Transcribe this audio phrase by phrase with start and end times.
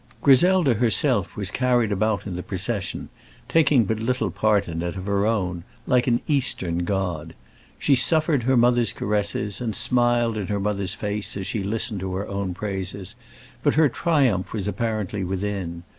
[0.23, 3.09] Griselda herself was carried about in the procession,
[3.47, 7.35] taking but little part in it of her own, like an Eastern god.
[7.77, 12.15] She suffered her mother's caresses and smiled in her mother's face as she listened to
[12.15, 13.13] her own praises,
[13.61, 15.83] but her triumph was apparently within.